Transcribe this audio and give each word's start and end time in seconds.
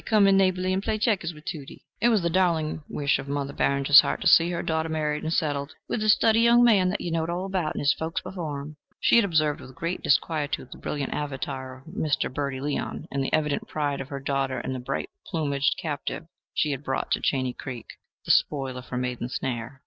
Come 0.03 0.25
in 0.25 0.35
neighborly 0.35 0.73
and 0.73 0.81
play 0.81 0.97
checkers 0.97 1.31
with 1.31 1.45
Tudie." 1.45 1.83
It 2.01 2.09
was 2.09 2.23
the 2.23 2.29
darling 2.31 2.81
wish 2.89 3.19
of 3.19 3.27
Mother 3.27 3.53
Barringer's 3.53 3.99
heart 4.01 4.19
to 4.21 4.27
see 4.27 4.49
her 4.49 4.63
daughter 4.63 4.89
married 4.89 5.21
and 5.21 5.31
settled 5.31 5.75
with 5.87 6.01
"a 6.01 6.09
stiddy 6.09 6.39
young 6.41 6.63
man 6.63 6.89
that 6.89 7.01
you 7.01 7.11
knowed 7.11 7.29
all 7.29 7.45
about, 7.45 7.75
and 7.75 7.81
his 7.81 7.93
folks 7.93 8.19
before 8.19 8.61
him." 8.61 8.77
She 8.99 9.17
had 9.17 9.25
observed 9.25 9.61
with 9.61 9.75
great 9.75 10.01
disquietude 10.01 10.69
the 10.71 10.79
brilliant 10.79 11.13
avatar 11.13 11.83
of 11.87 11.93
Mr. 11.93 12.33
Bertie 12.33 12.61
Leon 12.61 13.05
and 13.11 13.23
the 13.23 13.31
evident 13.31 13.67
pride 13.67 14.01
of 14.01 14.09
her 14.09 14.19
daughter 14.19 14.59
in 14.59 14.73
the 14.73 14.79
bright 14.79 15.11
plumaged 15.27 15.75
captive 15.79 16.25
she 16.55 16.71
had 16.71 16.83
brought 16.83 17.11
to 17.11 17.19
Chaney 17.21 17.53
Creek, 17.53 17.85
the 18.25 18.31
spoil 18.31 18.77
of 18.77 18.87
her 18.87 18.97
maiden 18.97 19.29
snare. 19.29 19.79